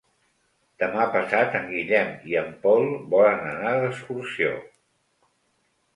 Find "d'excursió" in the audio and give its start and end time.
3.85-4.51